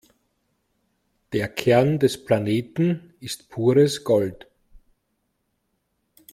[1.31, 4.47] Der Kern des Planeten ist pures Gold.